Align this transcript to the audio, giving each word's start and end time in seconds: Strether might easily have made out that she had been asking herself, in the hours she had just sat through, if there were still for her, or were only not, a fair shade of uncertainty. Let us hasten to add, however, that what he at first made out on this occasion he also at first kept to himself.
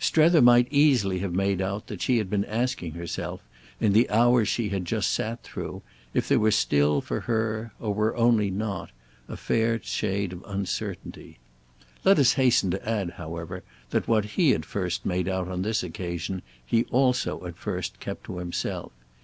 Strether 0.00 0.42
might 0.42 0.66
easily 0.72 1.20
have 1.20 1.32
made 1.32 1.60
out 1.62 1.86
that 1.86 2.02
she 2.02 2.18
had 2.18 2.28
been 2.28 2.44
asking 2.46 2.94
herself, 2.94 3.40
in 3.80 3.92
the 3.92 4.10
hours 4.10 4.48
she 4.48 4.70
had 4.70 4.84
just 4.84 5.12
sat 5.12 5.44
through, 5.44 5.80
if 6.12 6.26
there 6.26 6.40
were 6.40 6.50
still 6.50 7.00
for 7.00 7.20
her, 7.20 7.72
or 7.78 7.94
were 7.94 8.16
only 8.16 8.50
not, 8.50 8.90
a 9.28 9.36
fair 9.36 9.80
shade 9.80 10.32
of 10.32 10.42
uncertainty. 10.44 11.38
Let 12.02 12.18
us 12.18 12.32
hasten 12.32 12.72
to 12.72 12.88
add, 12.88 13.10
however, 13.10 13.62
that 13.90 14.08
what 14.08 14.24
he 14.34 14.52
at 14.54 14.64
first 14.64 15.06
made 15.06 15.28
out 15.28 15.46
on 15.46 15.62
this 15.62 15.84
occasion 15.84 16.42
he 16.66 16.82
also 16.86 17.44
at 17.44 17.56
first 17.56 18.00
kept 18.00 18.24
to 18.24 18.38
himself. 18.38 18.90